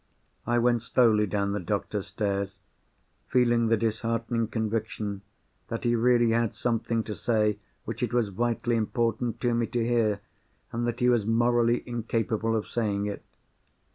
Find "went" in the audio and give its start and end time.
0.57-0.81